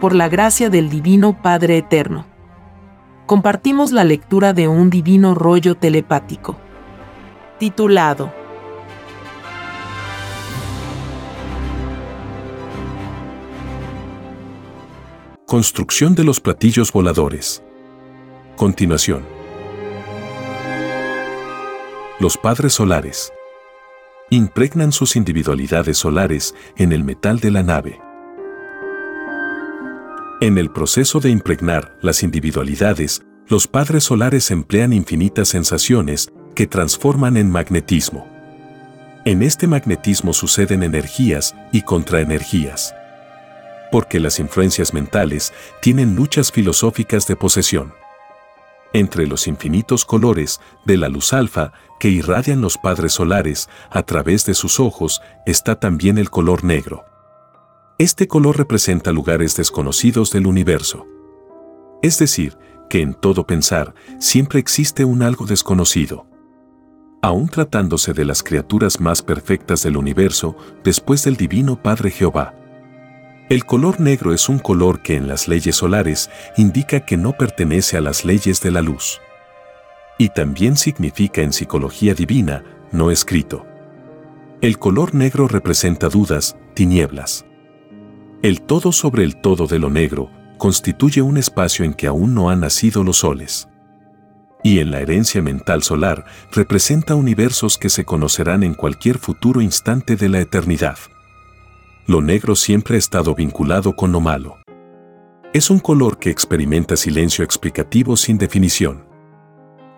[0.00, 2.26] por la gracia del Divino Padre Eterno.
[3.26, 6.56] Compartimos la lectura de un divino rollo telepático,
[7.58, 8.32] titulado
[15.48, 17.62] Construcción de los platillos voladores.
[18.54, 19.24] Continuación.
[22.20, 23.32] Los padres solares.
[24.28, 28.07] Impregnan sus individualidades solares en el metal de la nave.
[30.40, 37.36] En el proceso de impregnar las individualidades, los padres solares emplean infinitas sensaciones que transforman
[37.36, 38.26] en magnetismo.
[39.24, 42.94] En este magnetismo suceden energías y contraenergías
[43.90, 47.94] porque las influencias mentales tienen luchas filosóficas de posesión.
[48.92, 54.46] Entre los infinitos colores de la luz alfa que irradian los padres solares a través
[54.46, 57.04] de sus ojos está también el color negro.
[58.00, 61.08] Este color representa lugares desconocidos del universo.
[62.00, 62.56] Es decir,
[62.88, 66.24] que en todo pensar siempre existe un algo desconocido.
[67.22, 72.54] Aún tratándose de las criaturas más perfectas del universo después del Divino Padre Jehová.
[73.48, 77.96] El color negro es un color que en las leyes solares indica que no pertenece
[77.96, 79.20] a las leyes de la luz.
[80.18, 83.66] Y también significa en psicología divina, no escrito.
[84.60, 87.44] El color negro representa dudas, tinieblas.
[88.42, 92.50] El todo sobre el todo de lo negro constituye un espacio en que aún no
[92.50, 93.68] han nacido los soles.
[94.64, 100.16] Y en la herencia mental solar representa universos que se conocerán en cualquier futuro instante
[100.16, 100.98] de la eternidad
[102.08, 104.56] lo negro siempre ha estado vinculado con lo malo.
[105.52, 109.04] Es un color que experimenta silencio explicativo sin definición.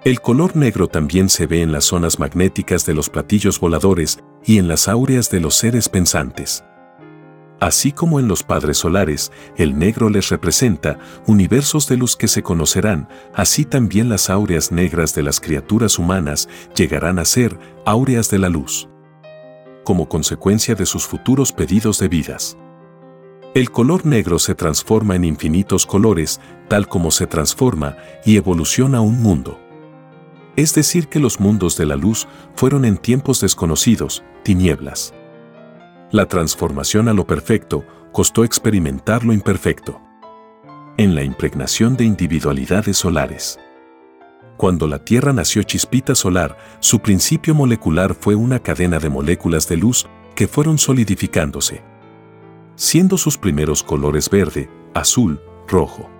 [0.02, 4.58] El color negro también se ve en las zonas magnéticas de los platillos voladores y
[4.58, 6.64] en las áureas de los seres pensantes.
[7.60, 12.42] Así como en los padres solares, el negro les representa universos de luz que se
[12.42, 18.38] conocerán, así también las áureas negras de las criaturas humanas llegarán a ser áureas de
[18.38, 18.88] la luz
[19.84, 22.56] como consecuencia de sus futuros pedidos de vidas.
[23.54, 29.20] El color negro se transforma en infinitos colores, tal como se transforma y evoluciona un
[29.20, 29.58] mundo.
[30.54, 35.12] Es decir, que los mundos de la luz fueron en tiempos desconocidos, tinieblas.
[36.12, 40.00] La transformación a lo perfecto costó experimentar lo imperfecto.
[40.96, 43.60] En la impregnación de individualidades solares.
[44.56, 49.76] Cuando la Tierra nació chispita solar, su principio molecular fue una cadena de moléculas de
[49.76, 51.80] luz que fueron solidificándose,
[52.74, 56.10] siendo sus primeros colores verde, azul, rojo.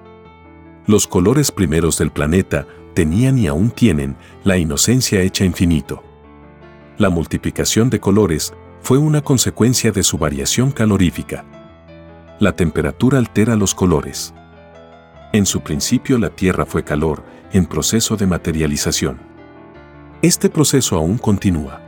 [0.87, 2.65] Los colores primeros del planeta
[2.95, 6.05] tenían y aún tienen la inocencia hecha infinito.
[6.97, 11.45] La multiplicación de colores fue una consecuencia de su variación calorífica.
[12.39, 14.35] La temperatura altera los colores.
[15.33, 19.19] En su principio la Tierra fue calor, en proceso de materialización.
[20.23, 21.81] Este proceso aún continúa.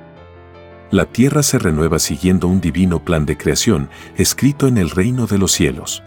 [0.91, 5.38] La Tierra se renueva siguiendo un divino plan de creación escrito en el reino de
[5.38, 6.02] los cielos.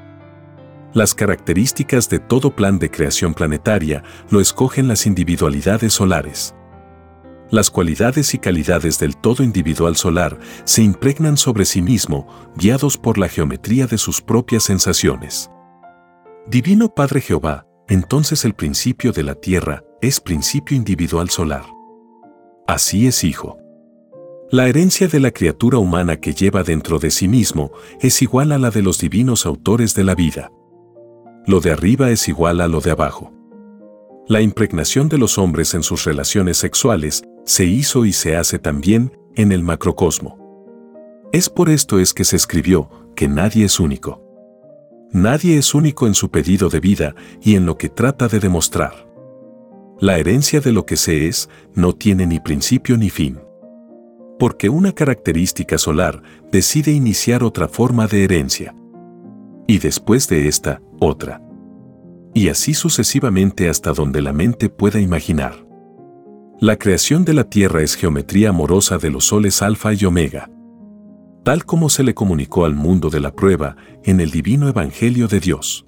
[0.93, 6.54] Las características de todo plan de creación planetaria lo escogen las individualidades solares.
[7.51, 13.17] Las cualidades y calidades del todo individual solar se impregnan sobre sí mismo, guiados por
[13.17, 15.51] la geometría de sus propias sensaciones.
[16.47, 21.65] Divino Padre Jehová, entonces el principio de la Tierra es principio individual solar.
[22.67, 23.59] Así es Hijo.
[24.49, 28.57] La herencia de la criatura humana que lleva dentro de sí mismo es igual a
[28.57, 30.51] la de los divinos autores de la vida.
[31.45, 33.31] Lo de arriba es igual a lo de abajo.
[34.27, 39.17] La impregnación de los hombres en sus relaciones sexuales se hizo y se hace también
[39.35, 40.37] en el macrocosmo.
[41.31, 44.21] Es por esto es que se escribió que nadie es único.
[45.11, 49.07] Nadie es único en su pedido de vida y en lo que trata de demostrar.
[49.99, 53.39] La herencia de lo que se es no tiene ni principio ni fin.
[54.37, 56.21] Porque una característica solar
[56.51, 58.75] decide iniciar otra forma de herencia.
[59.67, 61.41] Y después de esta, otra.
[62.33, 65.64] Y así sucesivamente hasta donde la mente pueda imaginar.
[66.65, 70.49] La creación de la Tierra es geometría amorosa de los soles alfa y omega
[71.43, 75.39] tal como se le comunicó al mundo de la prueba en el divino Evangelio de
[75.39, 75.85] Dios.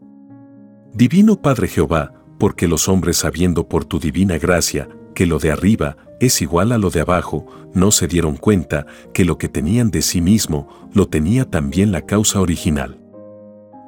[0.93, 5.97] Divino Padre Jehová, porque los hombres sabiendo por tu divina gracia que lo de arriba
[6.19, 8.85] es igual a lo de abajo, no se dieron cuenta
[9.15, 12.99] que lo que tenían de sí mismo lo tenía también la causa original.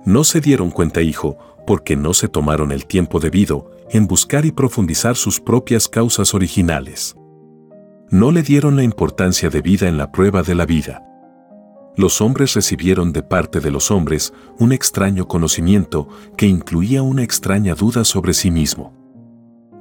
[0.05, 1.37] No se dieron cuenta, hijo,
[1.67, 7.15] porque no se tomaron el tiempo debido en buscar y profundizar sus propias causas originales.
[8.09, 11.05] No le dieron la importancia debida en la prueba de la vida
[11.99, 16.07] los hombres recibieron de parte de los hombres un extraño conocimiento
[16.37, 18.93] que incluía una extraña duda sobre sí mismo.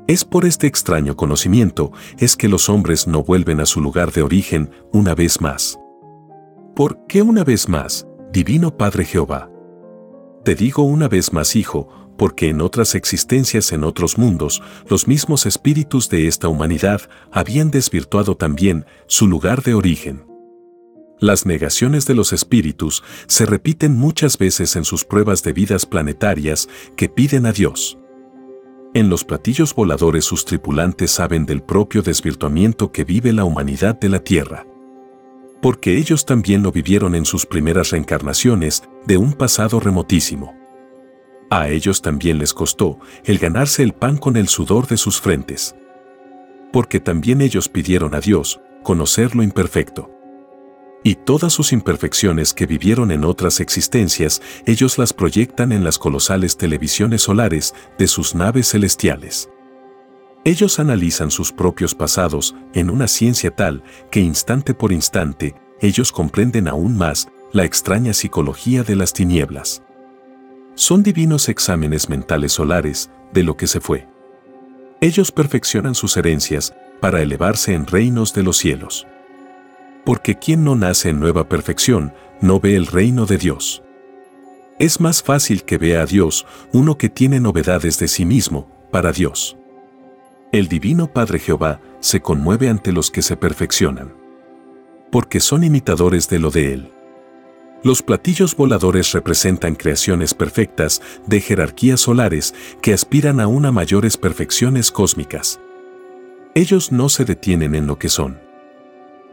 [0.09, 4.23] Es por este extraño conocimiento es que los hombres no vuelven a su lugar de
[4.23, 5.79] origen una vez más.
[6.75, 9.49] ¿Por qué una vez más, Divino Padre Jehová?
[10.45, 14.61] Te digo una vez más, Hijo, porque en otras existencias en otros mundos,
[14.91, 17.01] los mismos espíritus de esta humanidad
[17.33, 20.27] habían desvirtuado también su lugar de origen.
[21.21, 26.69] Las negaciones de los espíritus se repiten muchas veces en sus pruebas de vidas planetarias
[26.97, 27.99] que piden a Dios.
[28.95, 34.09] En los platillos voladores sus tripulantes saben del propio desvirtuamiento que vive la humanidad de
[34.09, 34.67] la Tierra.
[35.63, 40.58] Porque ellos también lo vivieron en sus primeras reencarnaciones de un pasado remotísimo.
[41.51, 45.75] A ellos también les costó el ganarse el pan con el sudor de sus frentes.
[46.73, 50.11] Porque también ellos pidieron a Dios conocer lo imperfecto.
[51.03, 56.57] Y todas sus imperfecciones que vivieron en otras existencias, ellos las proyectan en las colosales
[56.57, 59.49] televisiones solares de sus naves celestiales.
[60.45, 66.69] Ellos analizan sus propios pasados en una ciencia tal que instante por instante, ellos comprenden
[66.69, 69.83] aún más la extraña psicología de las tinieblas.
[70.79, 74.09] Son divinos exámenes mentales solares de lo que se fue.
[75.01, 79.07] Ellos perfeccionan sus herencias para elevarse en reinos de los cielos
[80.09, 83.83] porque quien no nace en nueva perfección no ve el reino de Dios.
[84.79, 89.13] Es más fácil que vea a Dios uno que tiene novedades de sí mismo para
[89.13, 89.59] Dios.
[90.51, 94.15] El Divino Padre Jehová se conmueve ante los que se perfeccionan,
[95.13, 96.93] porque son imitadores de lo de Él.
[97.83, 104.91] Los platillos voladores representan creaciones perfectas de jerarquías solares que aspiran a una mayores perfecciones
[104.91, 105.61] cósmicas.
[106.55, 108.49] Ellos no se detienen en lo que son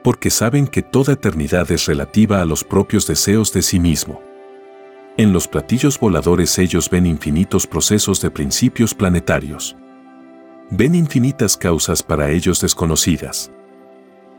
[0.06, 4.22] porque saben que toda eternidad es relativa a los propios deseos de sí mismo.
[5.18, 9.76] En los platillos voladores ellos ven infinitos procesos de principios planetarios.
[10.70, 13.52] Ven infinitas causas para ellos desconocidas.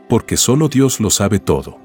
[0.07, 1.81] Porque solo Dios lo sabe todo.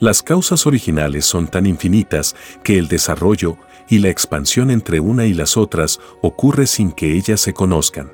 [0.00, 5.34] Las causas originales son tan infinitas que el desarrollo y la expansión entre una y
[5.34, 8.10] las otras ocurre sin que ellas se conozcan.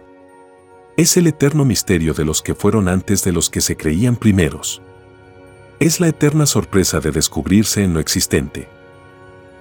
[0.97, 4.83] Es el eterno misterio de los que fueron antes de los que se creían primeros.
[5.79, 8.69] Es la eterna sorpresa de descubrirse en lo existente.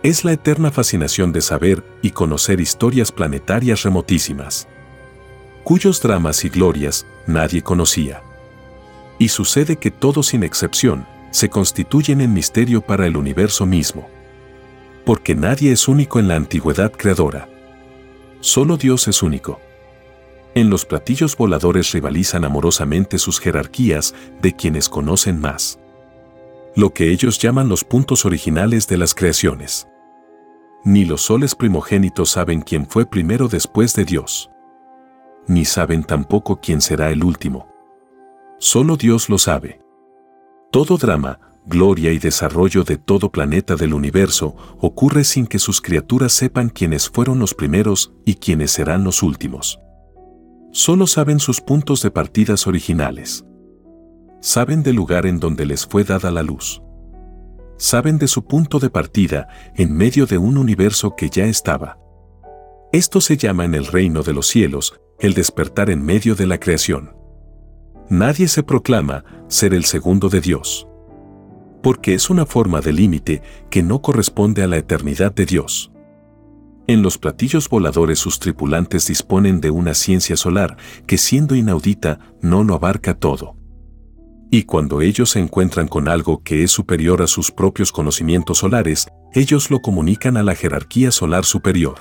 [0.01, 4.67] Es la eterna fascinación de saber y conocer historias planetarias remotísimas,
[5.63, 8.23] cuyos dramas y glorias nadie conocía.
[9.19, 14.07] Y sucede que todos sin excepción se constituyen en misterio para el universo mismo.
[15.03, 17.49] Porque nadie es único en la antigüedad creadora.
[18.39, 19.59] Solo Dios es único.
[20.53, 25.77] En los platillos voladores rivalizan amorosamente sus jerarquías de quienes conocen más.
[26.73, 29.89] Lo que ellos llaman los puntos originales de las creaciones.
[30.85, 34.49] Ni los soles primogénitos saben quién fue primero después de Dios.
[35.47, 37.67] Ni saben tampoco quién será el último.
[38.57, 39.84] Solo Dios lo sabe.
[40.75, 46.33] Todo drama, gloria y desarrollo de todo planeta del universo ocurre sin que sus criaturas
[46.33, 49.79] sepan quiénes fueron los primeros y quiénes serán los últimos.
[50.73, 53.45] Solo saben sus puntos de partidas originales.
[54.41, 56.81] Saben del lugar en donde les fue dada la luz.
[57.77, 59.47] Saben de su punto de partida
[59.77, 61.99] en medio de un universo que ya estaba.
[62.91, 66.59] Esto se llama en el reino de los cielos el despertar en medio de la
[66.59, 67.14] creación.
[68.09, 70.87] Nadie se proclama ser el segundo de Dios.
[71.81, 75.91] Porque es una forma de límite que no corresponde a la eternidad de Dios.
[76.87, 82.63] En los platillos voladores sus tripulantes disponen de una ciencia solar que siendo inaudita no
[82.63, 83.57] lo abarca todo.
[84.51, 89.07] Y cuando ellos se encuentran con algo que es superior a sus propios conocimientos solares,
[89.33, 91.95] ellos lo comunican a la jerarquía solar superior.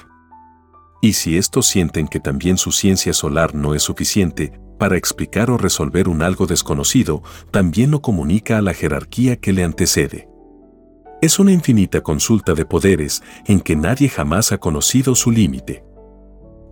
[1.01, 5.57] Y si estos sienten que también su ciencia solar no es suficiente para explicar o
[5.57, 10.29] resolver un algo desconocido, también lo comunica a la jerarquía que le antecede.
[11.23, 15.87] Es una infinita consulta de poderes en que nadie jamás ha conocido su límite.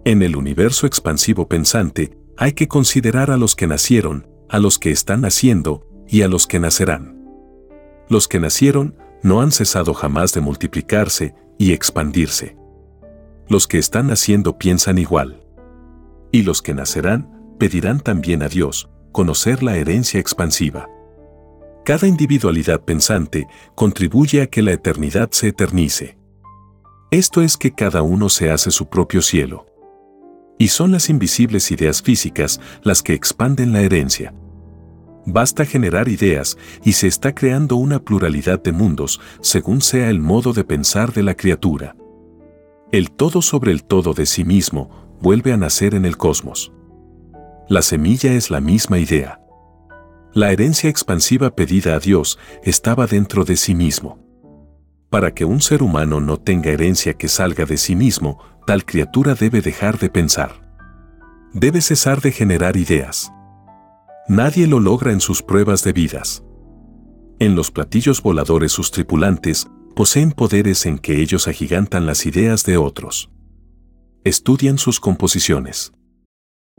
[0.05, 4.91] En el universo expansivo pensante, hay que considerar a los que nacieron, a los que
[4.91, 7.19] están naciendo y a los que nacerán.
[8.11, 12.59] Los que nacieron no han cesado jamás de multiplicarse y expandirse.
[13.49, 15.43] Los que están naciendo piensan igual.
[16.31, 20.89] Y los que nacerán pedirán también a Dios conocer la herencia expansiva.
[21.85, 26.19] Cada individualidad pensante contribuye a que la eternidad se eternice.
[27.13, 29.67] Esto es que cada uno se hace su propio cielo.
[30.59, 34.35] Y son las invisibles ideas físicas las que expanden la herencia.
[35.25, 40.53] Basta generar ideas y se está creando una pluralidad de mundos según sea el modo
[40.53, 41.95] de pensar de la criatura.
[42.91, 46.73] El todo sobre el todo de sí mismo vuelve a nacer en el cosmos.
[47.73, 49.41] La semilla es la misma idea.
[50.35, 54.19] La herencia expansiva pedida a Dios estaba dentro de sí mismo.
[55.09, 59.35] Para que un ser humano no tenga herencia que salga de sí mismo, tal criatura
[59.35, 60.61] debe dejar de pensar.
[61.55, 63.33] Debe cesar de generar ideas.
[64.29, 66.45] Nadie lo logra en sus pruebas de vidas.
[67.39, 72.77] En los platillos voladores sus tripulantes poseen poderes en que ellos agigantan las ideas de
[72.77, 73.31] otros.
[74.25, 75.95] Estudian sus composiciones.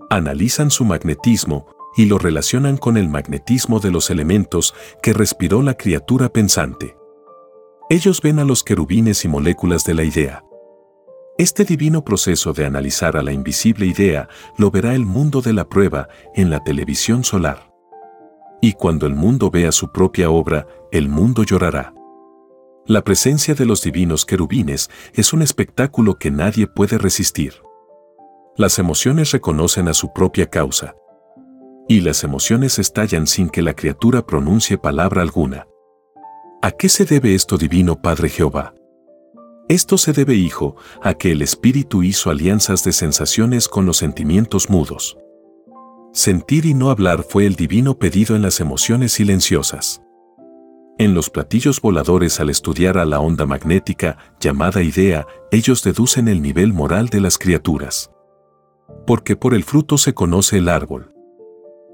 [0.09, 5.75] Analizan su magnetismo y lo relacionan con el magnetismo de los elementos que respiró la
[5.75, 6.95] criatura pensante.
[7.89, 10.43] Ellos ven a los querubines y moléculas de la idea.
[11.37, 15.67] Este divino proceso de analizar a la invisible idea lo verá el mundo de la
[15.67, 17.71] prueba en la televisión solar.
[18.61, 21.93] Y cuando el mundo vea su propia obra, el mundo llorará.
[22.85, 27.53] La presencia de los divinos querubines es un espectáculo que nadie puede resistir.
[28.55, 30.95] Las emociones reconocen a su propia causa.
[31.87, 35.65] Y las emociones estallan sin que la criatura pronuncie palabra alguna.
[36.61, 38.75] ¿A qué se debe esto divino Padre Jehová?
[39.69, 44.69] Esto se debe, hijo, a que el espíritu hizo alianzas de sensaciones con los sentimientos
[44.69, 45.17] mudos.
[46.13, 50.03] Sentir y no hablar fue el divino pedido en las emociones silenciosas.
[50.99, 56.43] En los platillos voladores al estudiar a la onda magnética, llamada idea, ellos deducen el
[56.43, 58.12] nivel moral de las criaturas.
[59.05, 61.13] Porque por el fruto se conoce el árbol.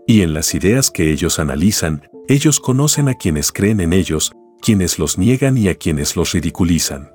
[0.07, 4.31] Y en las ideas que ellos analizan, ellos conocen a quienes creen en ellos,
[4.61, 7.11] quienes los niegan y a quienes los ridiculizan.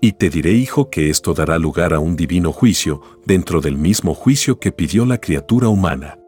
[0.00, 4.14] Y te diré, hijo, que esto dará lugar a un divino juicio, dentro del mismo
[4.14, 6.18] juicio que pidió la criatura humana.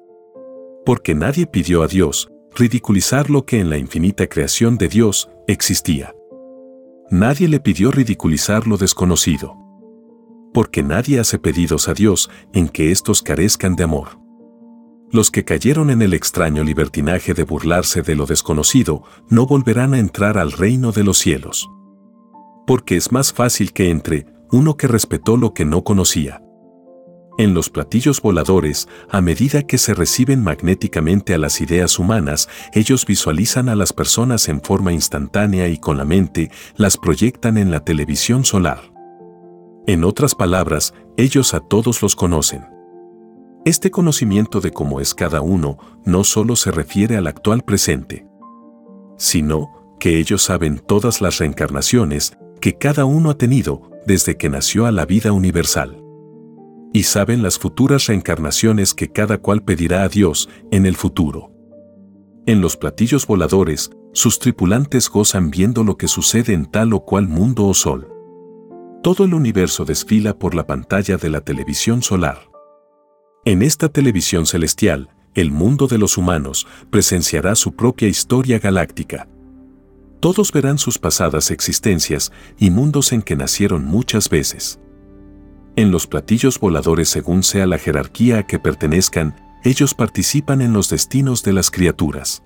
[0.86, 6.14] Porque nadie pidió a Dios ridiculizar lo que en la infinita creación de Dios existía.
[7.10, 9.56] Nadie le pidió ridiculizar lo desconocido.
[10.54, 14.18] Porque nadie hace pedidos a Dios en que éstos carezcan de amor.
[15.12, 19.98] Los que cayeron en el extraño libertinaje de burlarse de lo desconocido no volverán a
[19.98, 21.68] entrar al reino de los cielos
[22.66, 26.40] porque es más fácil que entre uno que respetó lo que no conocía.
[27.36, 33.04] En los platillos voladores, a medida que se reciben magnéticamente a las ideas humanas, ellos
[33.06, 37.80] visualizan a las personas en forma instantánea y con la mente las proyectan en la
[37.80, 38.93] televisión solar.
[39.86, 42.64] En otras palabras, ellos a todos los conocen.
[43.66, 45.76] Este conocimiento de cómo es cada uno
[46.06, 48.26] no solo se refiere al actual presente,
[49.18, 54.86] sino que ellos saben todas las reencarnaciones que cada uno ha tenido desde que nació
[54.86, 56.02] a la vida universal.
[56.94, 61.50] Y saben las futuras reencarnaciones que cada cual pedirá a Dios en el futuro.
[62.46, 67.28] En los platillos voladores, sus tripulantes gozan viendo lo que sucede en tal o cual
[67.28, 68.13] mundo o sol.
[69.04, 72.48] Todo el universo desfila por la pantalla de la televisión solar.
[73.44, 79.28] En esta televisión celestial, el mundo de los humanos presenciará su propia historia galáctica,
[80.24, 84.80] todos verán sus pasadas existencias y mundos en que nacieron muchas veces.
[85.76, 90.88] En los platillos voladores según sea la jerarquía a que pertenezcan, ellos participan en los
[90.88, 92.42] destinos de las criaturas.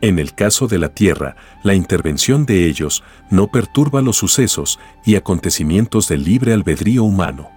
[0.00, 5.16] En el caso de la Tierra, la intervención de ellos no perturba los sucesos y
[5.16, 7.50] acontecimientos del libre albedrío humano.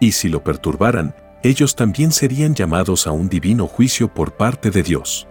[0.00, 4.82] Y si lo perturbaran, ellos también serían llamados a un divino juicio por parte de
[4.82, 5.26] Dios.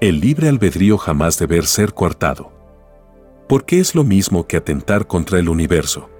[0.00, 2.52] El libre albedrío jamás debe ser coartado.
[3.48, 6.10] Porque es lo mismo que atentar contra el universo.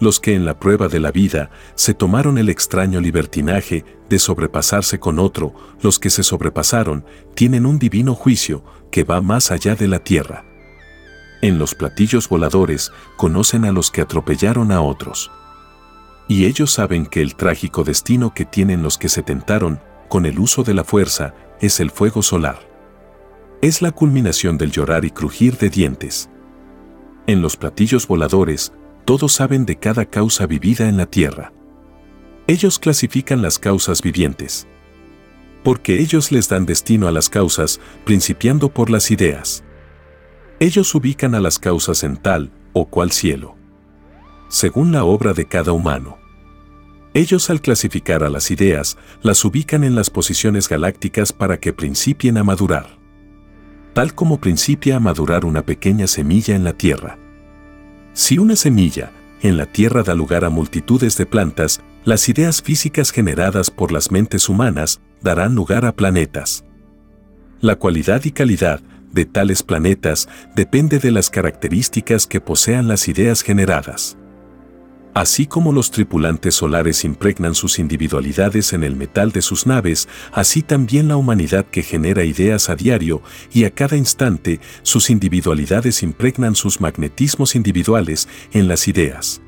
[0.00, 4.98] Los que en la prueba de la vida se tomaron el extraño libertinaje de sobrepasarse
[4.98, 7.04] con otro, los que se sobrepasaron,
[7.34, 10.44] tienen un divino juicio que va más allá de la tierra.
[11.42, 15.30] En los platillos voladores conocen a los que atropellaron a otros.
[16.28, 20.38] Y ellos saben que el trágico destino que tienen los que se tentaron con el
[20.38, 22.70] uso de la fuerza es el fuego solar
[23.62, 26.30] es la culminación del llorar y crujir de dientes.
[27.26, 28.72] En los platillos voladores,
[29.10, 31.52] todos saben de cada causa vivida en la Tierra.
[32.46, 34.68] Ellos clasifican las causas vivientes.
[35.64, 39.64] Porque ellos les dan destino a las causas, principiando por las ideas.
[40.60, 43.56] Ellos ubican a las causas en tal o cual cielo.
[44.48, 46.16] Según la obra de cada humano.
[47.12, 52.38] Ellos al clasificar a las ideas, las ubican en las posiciones galácticas para que principien
[52.38, 53.00] a madurar
[53.92, 57.18] tal como principia a madurar una pequeña semilla en la tierra.
[58.20, 63.12] Si una semilla en la tierra da lugar a multitudes de plantas, las ideas físicas
[63.12, 66.62] generadas por las mentes humanas darán lugar a planetas.
[67.62, 73.40] La cualidad y calidad de tales planetas depende de las características que posean las ideas
[73.40, 74.18] generadas.
[75.12, 80.62] Así como los tripulantes solares impregnan sus individualidades en el metal de sus naves, así
[80.62, 83.20] también la humanidad que genera ideas a diario
[83.52, 89.42] y a cada instante, sus individualidades impregnan sus magnetismos individuales en las ideas.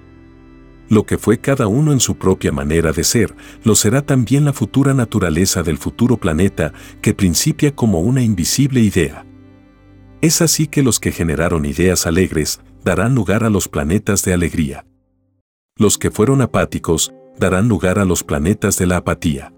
[0.88, 4.52] Lo que fue cada uno en su propia manera de ser, lo será también la
[4.52, 9.24] futura naturaleza del futuro planeta que principia como una invisible idea.
[10.20, 14.84] Es así que los que generaron ideas alegres darán lugar a los planetas de alegría.
[15.78, 19.54] Los que fueron apáticos darán lugar a los planetas de la apatía.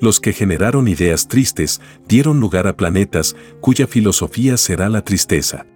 [0.00, 5.66] Los que generaron ideas tristes dieron lugar a planetas cuya filosofía será la tristeza.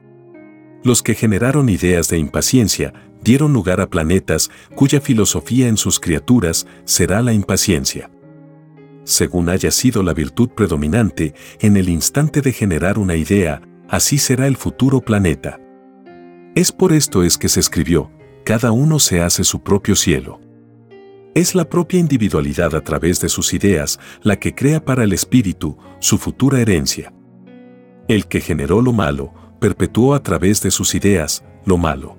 [0.85, 6.69] Los que generaron ideas de impaciencia dieron lugar a planetas cuya filosofía en sus criaturas
[6.85, 8.09] será la impaciencia.
[9.03, 14.47] Según haya sido la virtud predominante en el instante de generar una idea, así será
[14.47, 15.59] el futuro planeta.
[16.55, 18.11] Es por esto es que se escribió,
[18.51, 20.41] cada uno se hace su propio cielo.
[21.37, 25.79] Es la propia individualidad a través de sus ideas la que crea para el espíritu
[26.01, 27.15] su futura herencia.
[28.09, 32.17] El que generó lo malo, perpetuó a través de sus ideas lo malo.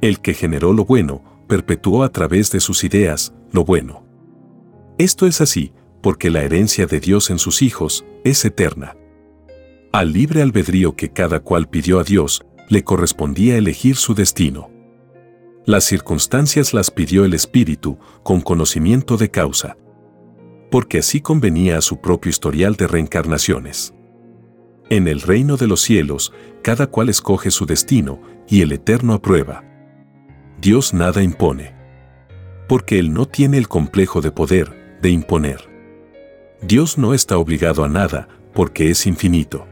[0.00, 4.04] El que generó lo bueno, perpetuó a través de sus ideas lo bueno.
[4.98, 8.96] Esto es así, porque la herencia de Dios en sus hijos es eterna.
[9.92, 14.76] Al libre albedrío que cada cual pidió a Dios, le correspondía elegir su destino.
[15.68, 19.76] Las circunstancias las pidió el Espíritu con conocimiento de causa.
[20.70, 23.92] Porque así convenía a su propio historial de reencarnaciones.
[24.88, 26.32] En el reino de los cielos,
[26.62, 29.62] cada cual escoge su destino y el Eterno aprueba.
[30.58, 31.74] Dios nada impone.
[32.66, 35.68] Porque Él no tiene el complejo de poder, de imponer.
[36.62, 39.66] Dios no está obligado a nada, porque es infinito.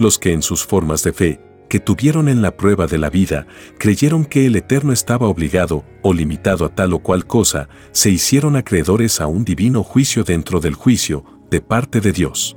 [0.00, 3.46] Los que en sus formas de fe que tuvieron en la prueba de la vida,
[3.78, 8.56] creyeron que el Eterno estaba obligado o limitado a tal o cual cosa, se hicieron
[8.56, 12.56] acreedores a un divino juicio dentro del juicio, de parte de Dios.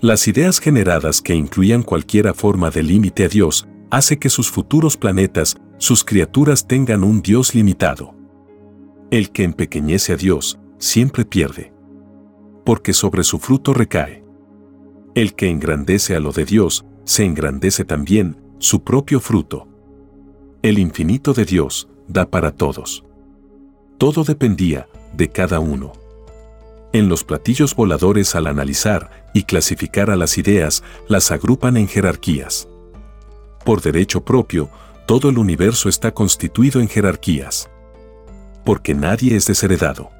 [0.00, 4.96] Las ideas generadas que incluían cualquiera forma de límite a Dios, hace que sus futuros
[4.96, 8.14] planetas, sus criaturas tengan un Dios limitado.
[9.10, 11.72] El que empequeñece a Dios, siempre pierde.
[12.64, 14.24] Porque sobre su fruto recae.
[15.14, 19.66] El que engrandece a lo de Dios, se engrandece también su propio fruto.
[20.62, 23.04] El infinito de Dios da para todos.
[23.96, 25.92] Todo dependía de cada uno.
[26.92, 32.68] En los platillos voladores al analizar y clasificar a las ideas, las agrupan en jerarquías.
[33.64, 34.68] Por derecho propio,
[35.06, 37.70] todo el universo está constituido en jerarquías.
[38.64, 40.10] Porque nadie es desheredado.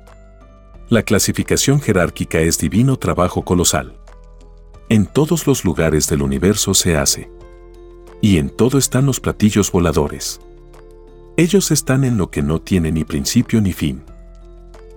[0.89, 3.99] La clasificación jerárquica es divino trabajo colosal.
[4.89, 7.29] En todos los lugares del universo se hace.
[8.21, 10.41] Y en todo están los platillos voladores.
[11.37, 14.05] Ellos están en lo que no tiene ni principio ni fin.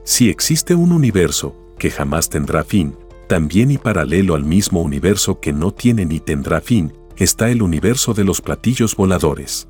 [0.03, 2.95] Si existe un universo que jamás tendrá fin,
[3.27, 8.13] también y paralelo al mismo universo que no tiene ni tendrá fin, está el universo
[8.13, 9.67] de los platillos voladores,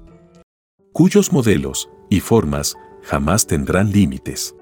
[0.93, 4.55] cuyos modelos y formas jamás tendrán límites.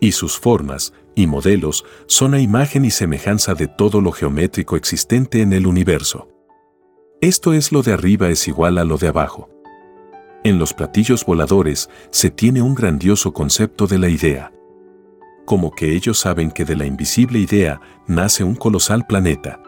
[0.00, 5.42] Y sus formas y modelos son a imagen y semejanza de todo lo geométrico existente
[5.42, 6.28] en el universo.
[7.20, 9.50] Esto es lo de arriba es igual a lo de abajo.
[10.44, 14.52] En los platillos voladores se tiene un grandioso concepto de la idea.
[15.44, 19.60] Como que ellos saben que de la invisible idea nace un colosal planeta.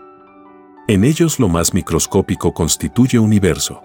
[0.86, 3.82] En ellos lo más microscópico constituye universo.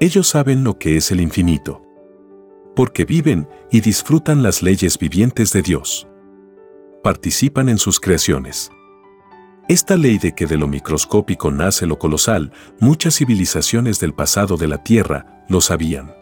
[0.00, 1.82] Ellos saben lo que es el infinito.
[2.74, 6.08] Porque viven y disfrutan las leyes vivientes de Dios
[7.02, 8.70] participan en sus creaciones.
[9.68, 14.68] Esta ley de que de lo microscópico nace lo colosal, muchas civilizaciones del pasado de
[14.68, 16.14] la Tierra lo sabían.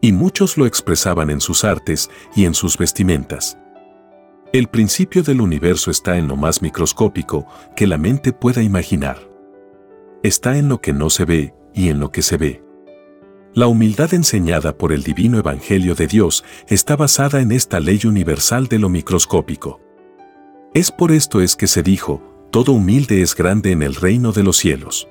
[0.00, 3.58] Y muchos lo expresaban en sus artes y en sus vestimentas.
[4.52, 9.18] El principio del universo está en lo más microscópico que la mente pueda imaginar.
[10.22, 12.62] Está en lo que no se ve y en lo que se ve.
[13.54, 18.66] La humildad enseñada por el divino Evangelio de Dios está basada en esta ley universal
[18.66, 19.78] de lo microscópico.
[20.72, 24.42] Es por esto es que se dijo, todo humilde es grande en el reino de
[24.42, 25.06] los cielos.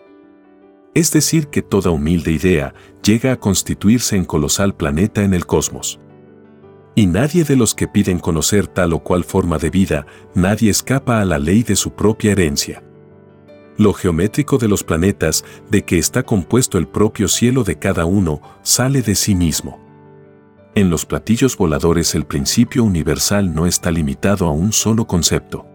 [0.95, 2.73] Es decir, que toda humilde idea
[3.03, 5.99] llega a constituirse en colosal planeta en el cosmos.
[6.95, 11.21] Y nadie de los que piden conocer tal o cual forma de vida, nadie escapa
[11.21, 12.81] a la ley de su propia herencia
[13.77, 18.41] lo geométrico de los planetas, de que está compuesto el propio cielo de cada uno,
[18.61, 19.79] sale de sí mismo.
[20.73, 25.65] En los platillos voladores el principio universal no está limitado a un solo concepto.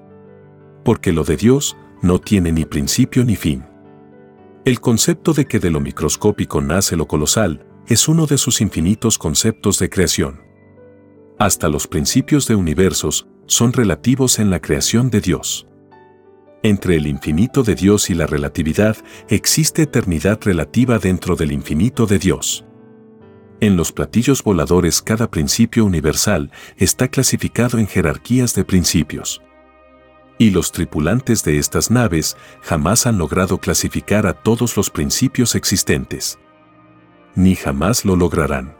[0.85, 3.65] Porque lo de Dios no tiene ni principio ni fin.
[4.65, 9.19] El concepto de que de lo microscópico nace lo colosal es uno de sus infinitos
[9.19, 10.41] conceptos de creación.
[11.39, 15.67] Hasta los principios de universos son relativos en la creación de Dios.
[16.63, 18.97] Entre el infinito de Dios y la relatividad
[19.29, 22.65] existe eternidad relativa dentro del infinito de Dios.
[23.61, 29.41] En los platillos voladores cada principio universal está clasificado en jerarquías de principios.
[30.39, 36.39] Y los tripulantes de estas naves jamás han logrado clasificar a todos los principios existentes.
[37.35, 38.76] Ni jamás lo lograrán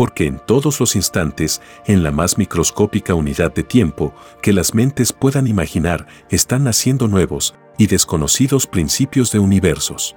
[0.00, 5.12] porque en todos los instantes, en la más microscópica unidad de tiempo que las mentes
[5.12, 10.16] puedan imaginar, están naciendo nuevos y desconocidos principios de universos.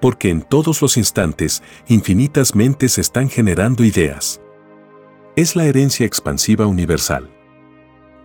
[0.00, 4.40] Porque en todos los instantes, infinitas mentes están generando ideas.
[5.36, 7.30] Es la herencia expansiva universal.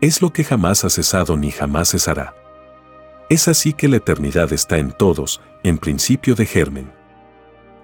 [0.02, 2.34] Es lo que jamás ha cesado ni jamás cesará.
[3.30, 6.95] Es así que la eternidad está en todos, en principio de germen.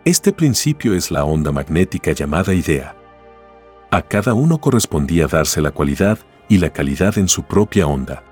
[0.04, 2.96] Este principio es la onda magnética llamada idea.
[3.92, 6.18] A cada uno correspondía darse la cualidad
[6.50, 8.24] y la calidad en su propia onda.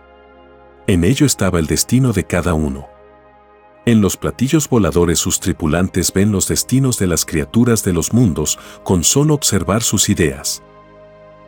[0.88, 2.88] En ello estaba el destino de cada uno.
[3.86, 8.58] En los platillos voladores sus tripulantes ven los destinos de las criaturas de los mundos
[8.84, 10.63] con solo observar sus ideas.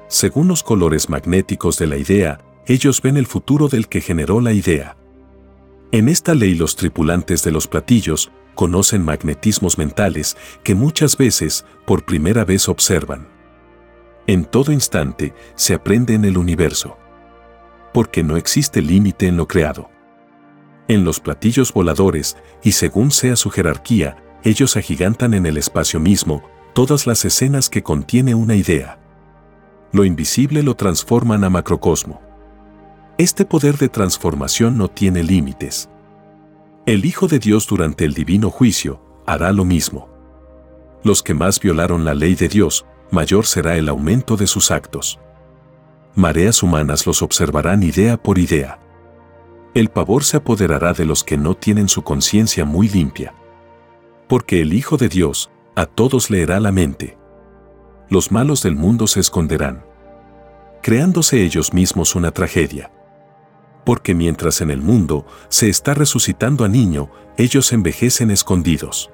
[0.07, 4.53] Según los colores magnéticos de la idea, ellos ven el futuro del que generó la
[4.53, 4.97] idea.
[5.91, 12.05] En esta ley los tripulantes de los platillos conocen magnetismos mentales que muchas veces por
[12.05, 13.27] primera vez observan.
[14.27, 16.97] En todo instante se aprende en el universo.
[17.93, 19.89] Porque no existe límite en lo creado.
[20.87, 26.43] En los platillos voladores, y según sea su jerarquía, ellos agigantan en el espacio mismo
[26.73, 28.99] todas las escenas que contiene una idea.
[29.91, 32.21] Lo invisible lo transforman a macrocosmo.
[33.17, 35.89] Este poder de transformación no tiene límites.
[36.91, 40.09] El Hijo de Dios durante el divino juicio hará lo mismo.
[41.05, 45.17] Los que más violaron la ley de Dios, mayor será el aumento de sus actos.
[46.15, 48.77] Mareas humanas los observarán idea por idea.
[49.73, 53.35] El pavor se apoderará de los que no tienen su conciencia muy limpia.
[54.27, 57.17] Porque el Hijo de Dios a todos leerá la mente.
[58.09, 59.85] Los malos del mundo se esconderán,
[60.81, 62.91] creándose ellos mismos una tragedia
[63.83, 69.09] porque mientras en el mundo se está resucitando a niño, ellos envejecen escondidos.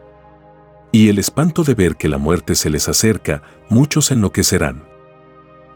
[0.92, 4.84] Y el espanto de ver que la muerte se les acerca, muchos enloquecerán.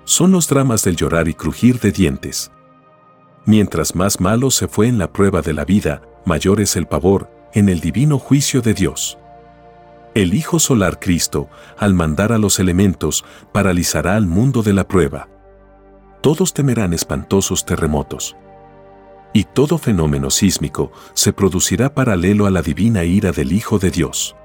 [0.03, 2.51] Son los dramas del llorar y crujir de dientes.
[3.45, 7.29] Mientras más malo se fue en la prueba de la vida, mayor es el pavor
[7.53, 9.17] en el divino juicio de Dios.
[10.13, 15.29] El Hijo Solar Cristo, al mandar a los elementos, paralizará al mundo de la prueba.
[16.21, 18.35] Todos temerán espantosos terremotos
[19.33, 24.35] y todo fenómeno sísmico se producirá paralelo a la divina ira del Hijo de Dios.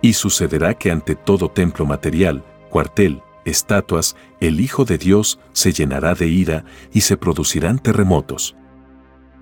[0.00, 6.14] Y sucederá que ante todo templo material, cuartel, estatuas, el Hijo de Dios se llenará
[6.14, 8.56] de ira y se producirán terremotos.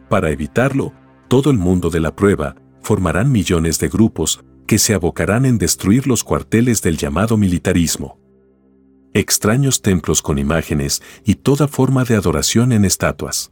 [0.09, 0.93] Para evitarlo,
[1.29, 6.07] todo el mundo de la prueba formarán millones de grupos que se abocarán en destruir
[6.07, 8.19] los cuarteles del llamado militarismo.
[9.15, 13.51] Extraños templos con imágenes y toda forma de adoración en estatuas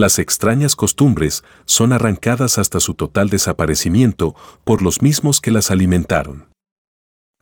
[0.00, 4.34] las extrañas costumbres son arrancadas hasta su total desaparecimiento
[4.64, 6.48] por los mismos que las alimentaron.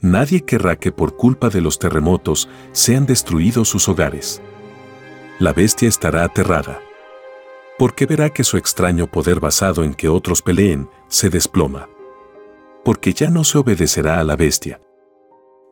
[0.00, 4.42] Nadie querrá que por culpa de los terremotos sean destruidos sus hogares.
[5.38, 6.80] La bestia estará aterrada.
[7.78, 11.88] Porque verá que su extraño poder basado en que otros peleen se desploma.
[12.84, 14.80] Porque ya no se obedecerá a la bestia.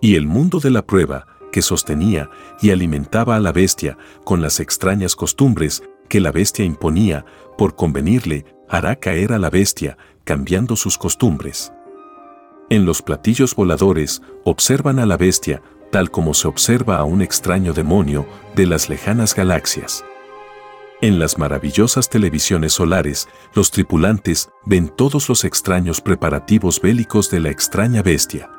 [0.01, 2.31] Y el mundo de la prueba, que sostenía
[2.63, 7.25] y alimentaba a la bestia con las extrañas costumbres, que la bestia imponía,
[7.59, 11.73] por convenirle, hará caer a la bestia, cambiando sus costumbres.
[12.69, 17.73] En los platillos voladores, observan a la bestia, tal como se observa a un extraño
[17.73, 20.05] demonio de las lejanas galaxias.
[21.01, 27.51] En las maravillosas televisiones solares, los tripulantes ven todos los extraños preparativos bélicos de la
[27.51, 28.51] extraña bestia.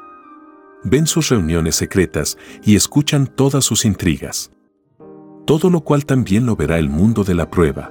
[0.84, 4.52] Ven sus reuniones secretas y escuchan todas sus intrigas
[5.48, 7.90] todo lo cual también lo verá el mundo de la prueba.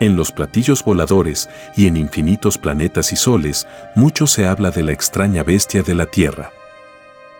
[0.00, 4.92] En los platillos voladores y en infinitos planetas y soles, mucho se habla de la
[4.92, 6.50] extraña bestia de la Tierra.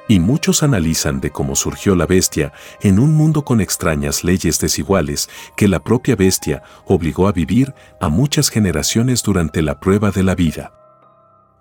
[0.06, 5.28] Y muchos analizan de cómo surgió la bestia en un mundo con extrañas leyes desiguales
[5.56, 10.36] que la propia bestia obligó a vivir a muchas generaciones durante la prueba de la
[10.36, 10.72] vida.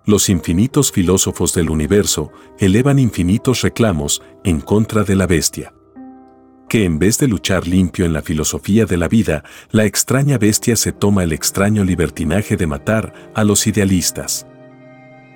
[0.06, 5.72] Los infinitos filósofos del universo elevan infinitos reclamos en contra de la bestia
[6.68, 10.76] que en vez de luchar limpio en la filosofía de la vida, la extraña bestia
[10.76, 14.46] se toma el extraño libertinaje de matar a los idealistas.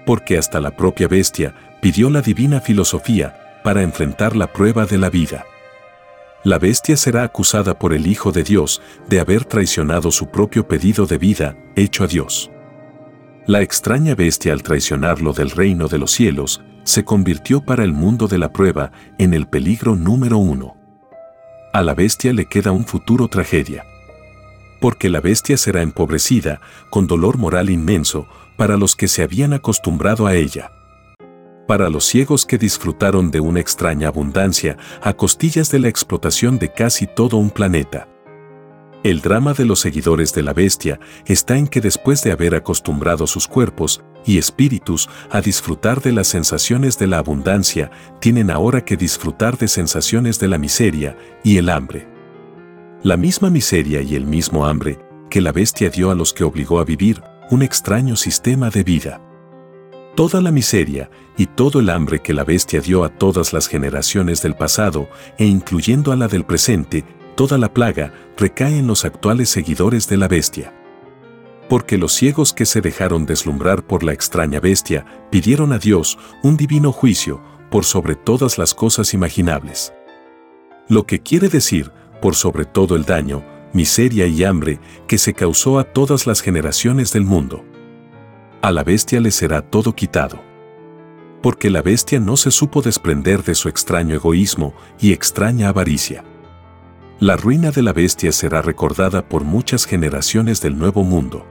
[0.05, 5.11] Porque hasta la propia bestia pidió la divina filosofía para enfrentar la prueba de la
[5.11, 5.45] vida.
[6.45, 11.07] La bestia será acusada por el Hijo de Dios de haber traicionado su propio pedido
[11.07, 12.51] de vida hecho a Dios.
[13.47, 18.27] La extraña bestia al traicionarlo del reino de los cielos, se convirtió para el mundo
[18.27, 20.82] de la prueba en el peligro número uno.
[21.74, 23.87] A la bestia le queda un futuro tragedia.
[24.78, 30.26] Porque la bestia será empobrecida, con dolor moral inmenso, para los que se habían acostumbrado
[30.26, 30.70] a ella.
[31.66, 36.70] Para los ciegos que disfrutaron de una extraña abundancia a costillas de la explotación de
[36.74, 38.06] casi todo un planeta.
[39.02, 43.26] El drama de los seguidores de la bestia está en que después de haber acostumbrado
[43.26, 48.96] sus cuerpos y espíritus a disfrutar de las sensaciones de la abundancia, tienen ahora que
[48.96, 52.08] disfrutar de sensaciones de la miseria y el hambre.
[53.02, 54.98] La misma miseria y el mismo hambre
[55.30, 59.20] que la bestia dio a los que obligó a vivir un extraño sistema de vida.
[60.14, 64.42] Toda la miseria y todo el hambre que la bestia dio a todas las generaciones
[64.42, 65.08] del pasado
[65.38, 67.04] e incluyendo a la del presente
[67.35, 70.74] toda la plaga recae en los actuales seguidores de la bestia.
[71.68, 76.57] Porque los ciegos que se dejaron deslumbrar por la extraña bestia pidieron a Dios un
[76.57, 79.94] divino juicio por sobre todas las cosas imaginables.
[80.88, 85.79] Lo que quiere decir, por sobre todo el daño, miseria y hambre que se causó
[85.79, 87.64] a todas las generaciones del mundo.
[88.61, 90.40] A la bestia le será todo quitado.
[91.42, 96.25] Porque la bestia no se supo desprender de su extraño egoísmo y extraña avaricia.
[97.18, 101.46] La ruina de la bestia será recordada por muchas generaciones del nuevo mundo.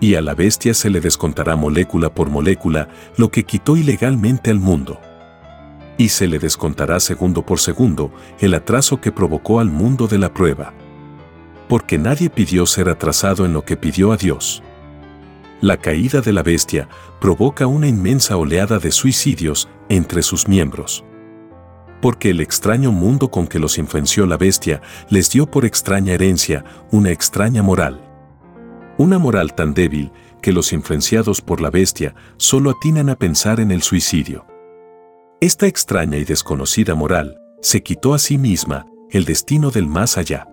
[0.00, 4.58] Y a la bestia se le descontará molécula por molécula lo que quitó ilegalmente al
[4.58, 4.98] mundo.
[5.98, 10.32] Y se le descontará segundo por segundo el atraso que provocó al mundo de la
[10.32, 10.72] prueba.
[11.68, 14.62] Porque nadie pidió ser atrasado en lo que pidió a Dios.
[15.60, 16.88] La caída de la bestia
[17.20, 21.04] provoca una inmensa oleada de suicidios entre sus miembros
[22.00, 26.64] porque el extraño mundo con que los influenció la bestia les dio por extraña herencia
[26.90, 28.09] una extraña moral.
[29.00, 33.70] Una moral tan débil que los influenciados por la bestia solo atinan a pensar en
[33.70, 34.44] el suicidio.
[35.40, 40.48] Esta extraña y desconocida moral se quitó a sí misma el destino del más allá.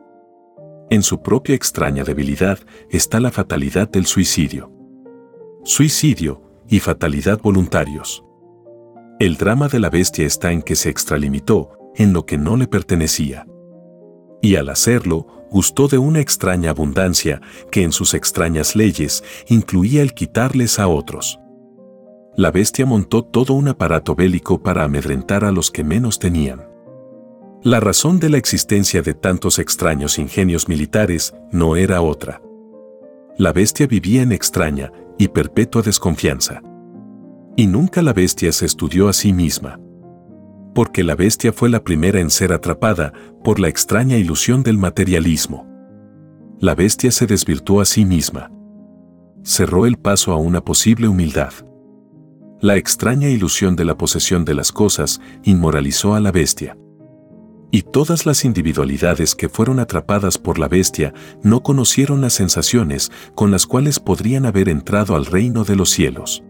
[0.90, 2.58] En su propia extraña debilidad
[2.90, 4.72] está la fatalidad del suicidio.
[5.66, 8.24] Suicidio y fatalidad voluntarios.
[9.20, 12.68] El drama de la bestia está en que se extralimitó en lo que no le
[12.68, 13.46] pertenecía.
[14.42, 20.14] Y al hacerlo, gustó de una extraña abundancia que en sus extrañas leyes incluía el
[20.14, 21.40] quitarles a otros.
[22.36, 26.68] La bestia montó todo un aparato bélico para amedrentar a los que menos tenían.
[27.64, 32.42] La razón de la existencia de tantos extraños ingenios militares no era otra.
[33.38, 36.62] La bestia vivía en extraña y perpetua desconfianza.
[37.56, 39.80] Y nunca la bestia se estudió a sí misma.
[40.78, 43.12] Porque la bestia fue la primera en ser atrapada
[43.44, 45.68] por la extraña ilusión del materialismo.
[46.60, 48.52] La bestia se desvirtuó a sí misma.
[49.44, 51.52] Cerró el paso a una posible humildad.
[52.62, 56.78] La extraña ilusión de la posesión de las cosas inmoralizó a la bestia.
[57.72, 61.12] Y todas las individualidades que fueron atrapadas por la bestia
[61.42, 66.44] no conocieron las sensaciones con las cuales podrían haber entrado al reino de los cielos.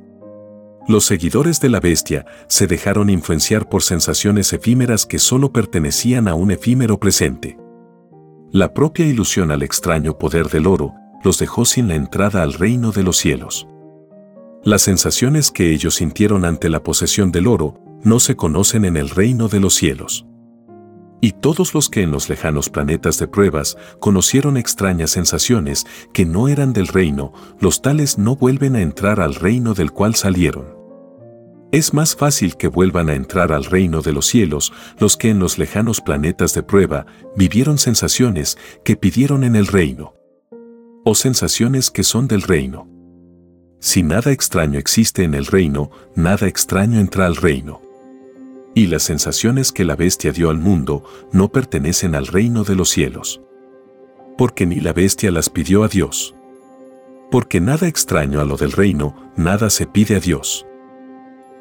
[0.88, 6.34] Los seguidores de la bestia se dejaron influenciar por sensaciones efímeras que solo pertenecían a
[6.34, 7.58] un efímero presente.
[8.52, 10.94] La propia ilusión al extraño poder del oro
[11.26, 13.68] los dejó sin la entrada al reino de los cielos.
[14.64, 19.10] Las sensaciones que ellos sintieron ante la posesión del oro no se conocen en el
[19.10, 20.26] reino de los cielos.
[21.20, 26.48] Y todos los que en los lejanos planetas de pruebas conocieron extrañas sensaciones que no
[26.48, 30.77] eran del reino, los tales no vuelven a entrar al reino del cual salieron.
[31.72, 35.40] Es más fácil que vuelvan a entrar al reino de los cielos los que en
[35.40, 40.14] los lejanos planetas de prueba vivieron sensaciones que pidieron en el reino.
[41.04, 42.88] O sensaciones que son del reino.
[43.80, 47.82] Si nada extraño existe en el reino, nada extraño entra al reino.
[48.74, 51.04] Y las sensaciones que la bestia dio al mundo
[51.34, 53.42] no pertenecen al reino de los cielos.
[54.38, 56.34] Porque ni la bestia las pidió a Dios.
[57.30, 60.67] Porque nada extraño a lo del reino, nada se pide a Dios.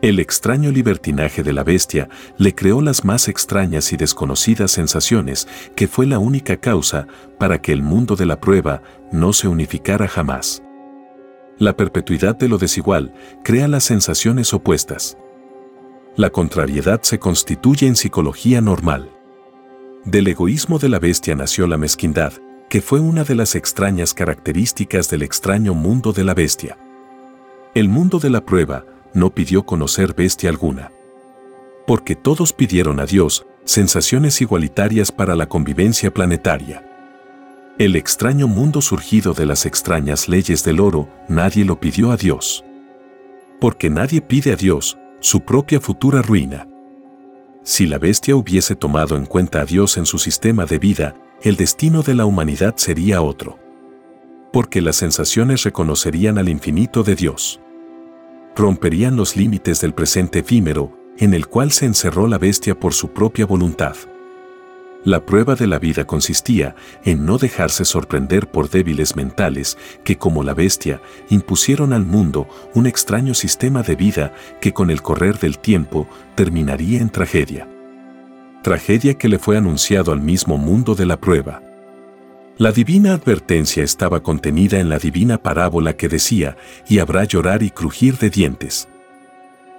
[0.06, 5.88] El extraño libertinaje de la bestia le creó las más extrañas y desconocidas sensaciones que
[5.88, 7.08] fue la única causa
[7.40, 10.62] para que el mundo de la prueba no se unificara jamás.
[11.58, 15.18] La perpetuidad de lo desigual crea las sensaciones opuestas.
[16.14, 19.10] La contrariedad se constituye en psicología normal.
[20.04, 22.32] Del egoísmo de la bestia nació la mezquindad,
[22.68, 26.78] que fue una de las extrañas características del extraño mundo de la bestia.
[27.74, 28.84] El mundo de la prueba
[29.16, 30.92] no pidió conocer bestia alguna.
[31.86, 36.84] Porque todos pidieron a Dios sensaciones igualitarias para la convivencia planetaria.
[37.78, 42.64] El extraño mundo surgido de las extrañas leyes del oro, nadie lo pidió a Dios.
[43.58, 46.68] Porque nadie pide a Dios su propia futura ruina.
[47.62, 51.56] Si la bestia hubiese tomado en cuenta a Dios en su sistema de vida, el
[51.56, 53.58] destino de la humanidad sería otro.
[54.52, 57.60] Porque las sensaciones reconocerían al infinito de Dios.
[58.56, 63.08] Romperían los límites del presente efímero, en el cual se encerró la bestia por su
[63.08, 63.94] propia voluntad.
[65.04, 70.42] La prueba de la vida consistía en no dejarse sorprender por débiles mentales que, como
[70.42, 75.58] la bestia, impusieron al mundo un extraño sistema de vida que con el correr del
[75.58, 77.68] tiempo terminaría en tragedia.
[78.62, 81.60] Tragedia que le fue anunciado al mismo mundo de la prueba.
[82.58, 86.56] La divina advertencia estaba contenida en la divina parábola que decía,
[86.88, 88.88] y habrá llorar y crujir de dientes.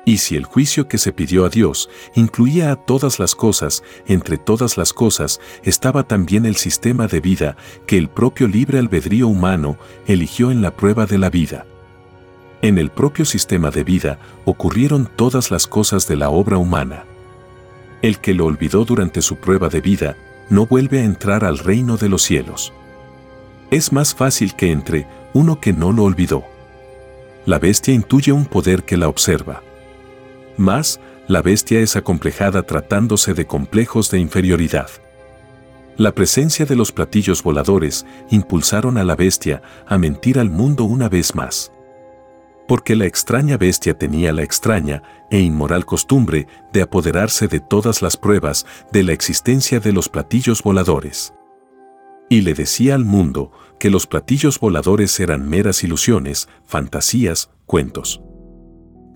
[0.06, 4.38] Y si el juicio que se pidió a Dios incluía a todas las cosas, entre
[4.38, 9.80] todas las cosas estaba también el sistema de vida que el propio libre albedrío humano
[10.06, 11.66] eligió en la prueba de la vida.
[12.62, 17.06] En el propio sistema de vida ocurrieron todas las cosas de la obra humana.
[18.04, 20.16] El que lo olvidó durante su prueba de vida
[20.50, 22.74] no vuelve a entrar al reino de los cielos.
[23.72, 26.44] Es más fácil que entre uno que no lo olvidó.
[27.46, 29.62] La bestia intuye un poder que la observa.
[30.58, 34.90] Más, la bestia es acomplejada tratándose de complejos de inferioridad.
[35.98, 41.10] La presencia de los platillos voladores impulsaron a la bestia a mentir al mundo una
[41.10, 41.72] vez más.
[42.67, 45.01] Porque la extraña bestia tenía la extraña
[45.32, 50.62] e inmoral costumbre de apoderarse de todas las pruebas de la existencia de los platillos
[50.63, 51.34] voladores.
[52.30, 58.21] Y le decía al mundo que los platillos voladores eran meras ilusiones, fantasías, cuentos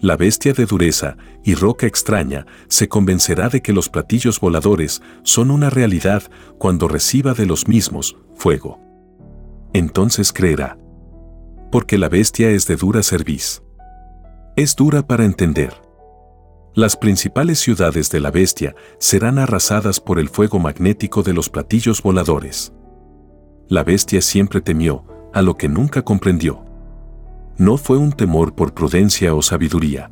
[0.01, 5.51] la bestia de dureza y roca extraña se convencerá de que los platillos voladores son
[5.51, 6.23] una realidad
[6.57, 8.79] cuando reciba de los mismos fuego.
[9.73, 10.80] Entonces creerá.
[11.71, 13.63] Porque la bestia es de dura cerviz.
[14.55, 15.73] Es dura para entender.
[16.73, 22.01] Las principales ciudades de la bestia serán arrasadas por el fuego magnético de los platillos
[22.01, 22.73] voladores.
[23.67, 26.65] La bestia siempre temió, a lo que nunca comprendió
[27.61, 30.09] no fue un temor por prudencia o sabiduría.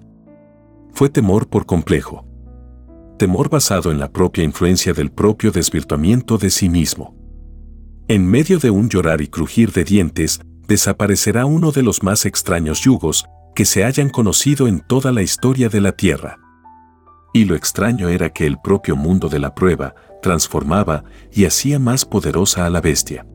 [0.94, 2.24] Fue temor por complejo.
[3.18, 7.16] Temor basado en la propia influencia del propio desvirtuamiento de sí mismo.
[8.08, 10.40] En medio de un llorar y crujir de dientes,
[10.70, 15.68] desaparecerá uno de los más extraños yugos que se hayan conocido en toda la historia
[15.68, 16.38] de la Tierra.
[17.34, 21.04] Y lo extraño era que el propio mundo de la prueba transformaba
[21.34, 23.26] y hacía más poderosa a la bestia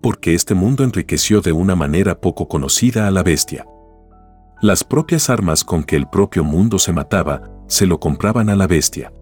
[0.00, 3.66] porque este mundo enriqueció de una manera poco conocida a la bestia.
[4.62, 8.66] Las propias armas con que el propio mundo se mataba, se lo compraban a la
[8.66, 9.12] bestia.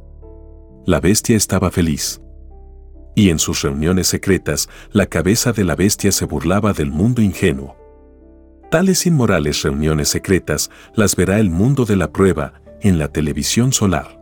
[0.87, 2.21] La bestia estaba feliz.
[3.14, 7.77] Y en sus reuniones secretas, la cabeza de la bestia se burlaba del mundo ingenuo.
[8.71, 14.18] Tales inmorales reuniones secretas las verá el mundo de la prueba en la televisión solar.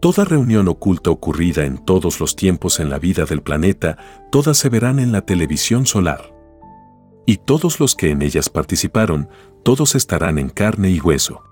[0.00, 3.98] Toda reunión oculta ocurrida en todos los tiempos en la vida del planeta,
[4.30, 6.32] todas se verán en la televisión solar.
[7.26, 9.28] Y todos los que en ellas participaron,
[9.64, 11.42] todos estarán en carne y hueso.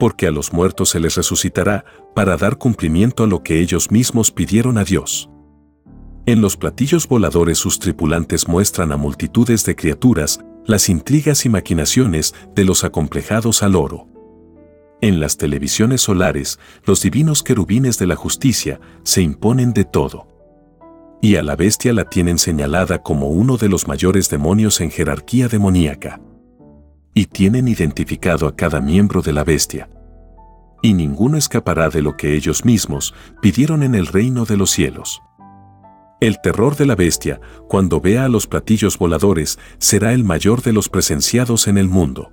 [0.00, 4.32] Porque a los muertos se les resucitará para dar cumplimiento a lo que ellos mismos
[4.32, 5.29] pidieron a Dios.
[6.26, 12.34] En los platillos voladores sus tripulantes muestran a multitudes de criaturas las intrigas y maquinaciones
[12.54, 14.06] de los acomplejados al oro.
[15.00, 20.28] En las televisiones solares, los divinos querubines de la justicia se imponen de todo.
[21.22, 25.48] Y a la bestia la tienen señalada como uno de los mayores demonios en jerarquía
[25.48, 26.20] demoníaca.
[27.14, 29.88] Y tienen identificado a cada miembro de la bestia.
[30.82, 35.20] Y ninguno escapará de lo que ellos mismos pidieron en el reino de los cielos.
[36.20, 40.72] El terror de la bestia, cuando vea a los platillos voladores, será el mayor de
[40.72, 42.32] los presenciados en el mundo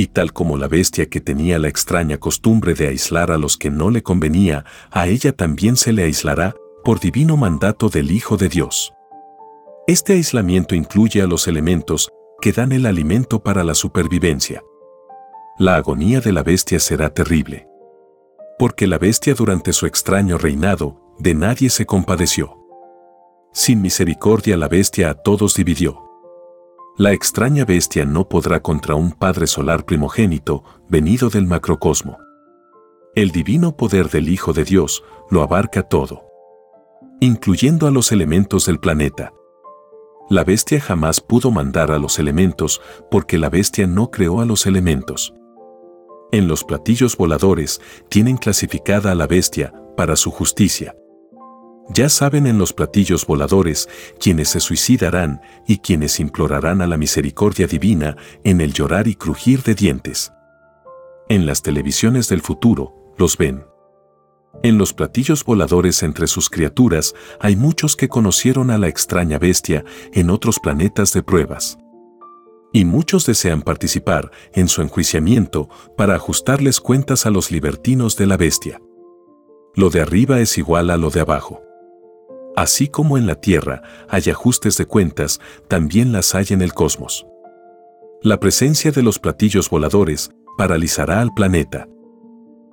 [0.00, 3.70] y tal como la bestia que tenía la extraña costumbre de aislar a los que
[3.70, 8.48] no le convenía, a ella también se le aislará por divino mandato del Hijo de
[8.48, 8.94] Dios.
[9.86, 12.08] Este aislamiento incluye a los elementos
[12.40, 14.62] que dan el alimento para la supervivencia.
[15.58, 17.66] La agonía de la bestia será terrible.
[18.58, 22.59] Porque la bestia durante su extraño reinado, de nadie se compadeció.
[23.52, 26.10] Sin misericordia la bestia a todos dividió
[27.00, 32.18] la extraña bestia no podrá contra un Padre Solar primogénito, venido del macrocosmo.
[33.14, 36.26] El divino poder del Hijo de Dios lo abarca todo.
[37.22, 39.32] incluyendo a los elementos del planeta.
[40.28, 44.66] La bestia jamás pudo mandar a los elementos porque la bestia no creó a los
[44.66, 45.32] elementos.
[46.32, 47.80] En los platillos voladores
[48.10, 50.94] tienen clasificada a la bestia para su justicia.
[51.92, 53.88] Ya saben en los platillos voladores
[54.20, 59.64] quienes se suicidarán y quienes implorarán a la misericordia divina en el llorar y crujir
[59.64, 60.32] de dientes.
[61.28, 63.64] En las televisiones del futuro, los ven.
[64.62, 69.84] En los platillos voladores entre sus criaturas hay muchos que conocieron a la extraña bestia
[70.12, 71.76] en otros planetas de pruebas.
[72.72, 78.36] Y muchos desean participar en su enjuiciamiento para ajustarles cuentas a los libertinos de la
[78.36, 78.80] bestia.
[79.74, 81.62] Lo de arriba es igual a lo de abajo.
[82.60, 83.80] Así como en la Tierra
[84.10, 87.26] hay ajustes de cuentas, también las hay en el cosmos.
[88.20, 91.88] La presencia de los platillos voladores paralizará al planeta.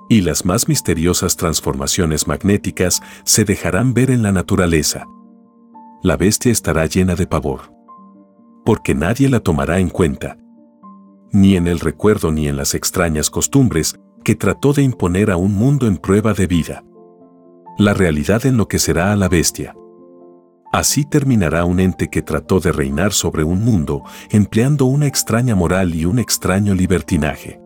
[0.09, 5.05] Y las más misteriosas transformaciones magnéticas se dejarán ver en la naturaleza.
[6.03, 7.73] La bestia estará llena de pavor.
[8.65, 10.37] Porque nadie la tomará en cuenta.
[11.31, 15.53] Ni en el recuerdo ni en las extrañas costumbres que trató de imponer a un
[15.53, 16.83] mundo en prueba de vida
[17.77, 19.75] la realidad enloquecerá a la bestia.
[20.71, 25.95] Así terminará un ente que trató de reinar sobre un mundo empleando una extraña moral
[25.95, 27.61] y un extraño libertinaje.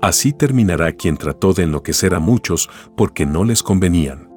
[0.00, 4.30] Así terminará quien trató de enloquecer a muchos porque no les convenían.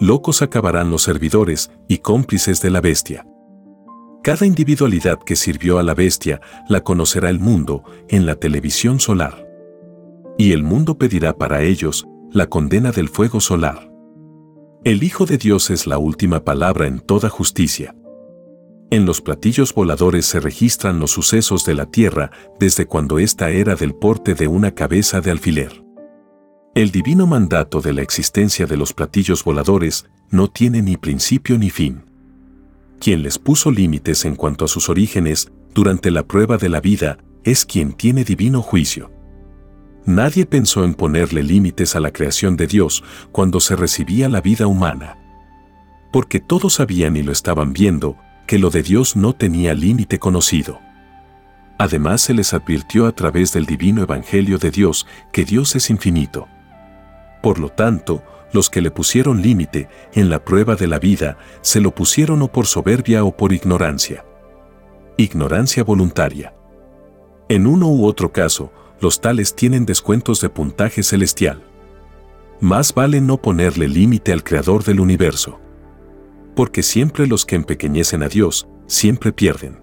[0.00, 3.26] Locos acabarán los servidores y cómplices de la bestia.
[4.22, 9.46] Cada individualidad que sirvió a la bestia la conocerá el mundo en la televisión solar.
[10.38, 13.91] Y el mundo pedirá para ellos la condena del fuego solar.
[14.84, 17.94] El Hijo de Dios es la última palabra en toda justicia.
[18.90, 23.76] En los platillos voladores se registran los sucesos de la Tierra desde cuando ésta era
[23.76, 25.84] del porte de una cabeza de alfiler.
[26.74, 31.70] El divino mandato de la existencia de los platillos voladores no tiene ni principio ni
[31.70, 32.02] fin.
[32.98, 37.18] Quien les puso límites en cuanto a sus orígenes durante la prueba de la vida
[37.44, 39.12] es quien tiene divino juicio.
[40.04, 44.66] Nadie pensó en ponerle límites a la creación de Dios cuando se recibía la vida
[44.66, 45.16] humana.
[46.12, 50.80] Porque todos sabían y lo estaban viendo, que lo de Dios no tenía límite conocido.
[51.78, 56.48] Además se les advirtió a través del divino Evangelio de Dios que Dios es infinito.
[57.40, 58.22] Por lo tanto,
[58.52, 62.48] los que le pusieron límite en la prueba de la vida se lo pusieron o
[62.48, 64.24] por soberbia o por ignorancia.
[65.16, 66.54] Ignorancia voluntaria.
[67.48, 68.72] En uno u otro caso,
[69.02, 71.60] los tales tienen descuentos de puntaje celestial.
[72.60, 75.58] Más vale no ponerle límite al creador del universo.
[76.54, 79.80] Porque siempre los que empequeñecen a Dios, siempre pierden.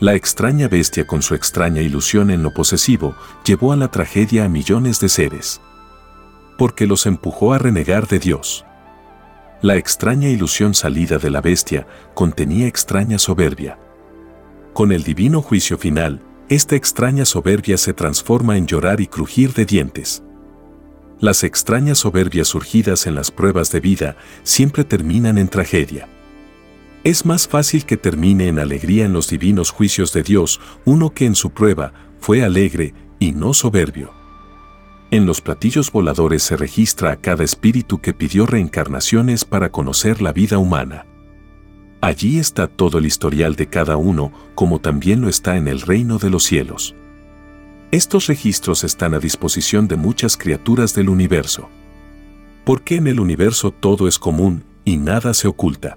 [0.00, 3.14] La extraña bestia con su extraña ilusión en lo posesivo
[3.44, 5.60] llevó a la tragedia a millones de seres.
[6.56, 8.64] Porque los empujó a renegar de Dios.
[9.60, 13.78] La extraña ilusión salida de la bestia contenía extraña soberbia.
[14.72, 19.64] Con el divino juicio final, esta extraña soberbia se transforma en llorar y crujir de
[19.64, 20.22] dientes.
[21.20, 26.08] Las extrañas soberbias surgidas en las pruebas de vida siempre terminan en tragedia.
[27.02, 31.24] Es más fácil que termine en alegría en los divinos juicios de Dios uno que
[31.24, 34.12] en su prueba fue alegre y no soberbio.
[35.10, 40.32] En los platillos voladores se registra a cada espíritu que pidió reencarnaciones para conocer la
[40.32, 41.06] vida humana.
[42.04, 46.18] Allí está todo el historial de cada uno, como también lo está en el reino
[46.18, 46.94] de los cielos.
[47.92, 51.70] Estos registros están a disposición de muchas criaturas del universo.
[52.66, 55.96] Porque en el universo todo es común y nada se oculta.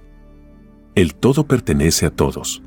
[0.95, 2.63] El todo pertenece a todos.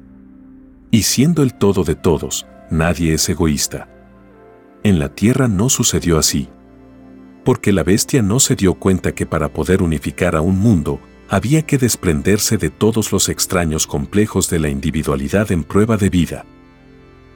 [0.90, 3.88] Y siendo el todo de todos, nadie es egoísta.
[4.82, 6.50] En la tierra no sucedió así.
[7.46, 11.00] Porque la bestia no se dio cuenta que para poder unificar a un mundo,
[11.30, 16.44] había que desprenderse de todos los extraños complejos de la individualidad en prueba de vida.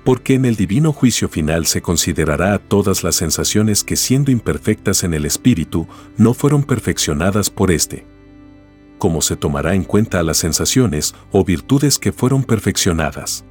[0.05, 5.05] Porque en el divino juicio final se considerará a todas las sensaciones que siendo imperfectas
[5.05, 5.86] en el espíritu,
[6.16, 8.05] no fueron perfeccionadas por éste.
[8.99, 13.45] Como se tomará en cuenta a las sensaciones o virtudes que fueron perfeccionadas.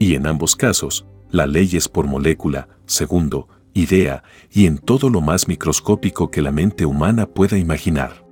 [0.00, 5.20] Y en ambos casos, la ley es por molécula, segundo, idea, y en todo lo
[5.20, 8.23] más microscópico que la mente humana pueda imaginar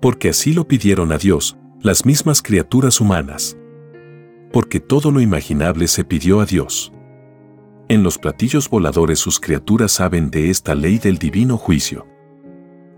[0.00, 3.56] porque así lo pidieron a Dios, las mismas criaturas humanas.
[4.52, 6.92] Porque todo lo imaginable se pidió a Dios.
[7.88, 12.06] En los platillos voladores sus criaturas saben de esta ley del divino juicio.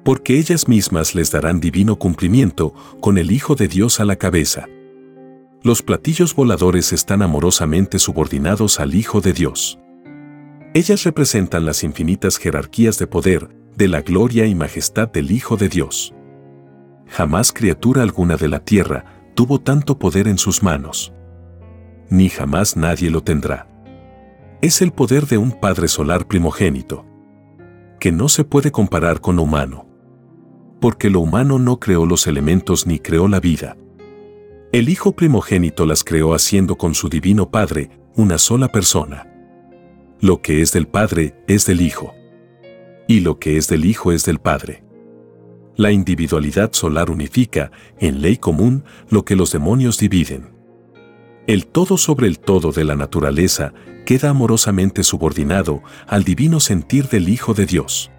[0.05, 4.67] Porque ellas mismas les darán divino cumplimiento con el Hijo de Dios a la cabeza.
[5.63, 9.79] Los platillos voladores están amorosamente subordinados al Hijo de Dios.
[10.73, 15.69] Ellas representan las infinitas jerarquías de poder, de la gloria y majestad del Hijo de
[15.69, 16.15] Dios.
[17.11, 19.05] Jamás criatura alguna de la tierra
[19.35, 21.13] tuvo tanto poder en sus manos.
[22.09, 23.69] Ni jamás nadie lo tendrá.
[24.63, 27.05] Es el poder de un Padre Solar primogénito,
[27.99, 29.87] que no se puede comparar con lo humano.
[30.81, 33.77] Porque lo humano no creó los elementos ni creó la vida.
[34.73, 39.27] El Hijo primogénito las creó haciendo con su Divino Padre una sola persona.
[40.21, 42.15] Lo que es del Padre es del Hijo.
[43.09, 44.85] Y lo que es del Hijo es del Padre.
[45.81, 50.51] La individualidad solar unifica, en ley común, lo que los demonios dividen.
[51.47, 53.73] El todo sobre el todo de la naturaleza
[54.05, 58.11] queda amorosamente subordinado al divino sentir del Hijo de Dios.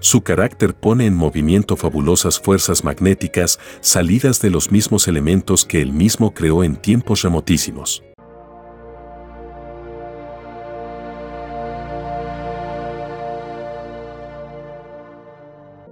[0.00, 5.92] Su carácter pone en movimiento fabulosas fuerzas magnéticas salidas de los mismos elementos que él
[5.92, 8.02] mismo creó en tiempos remotísimos.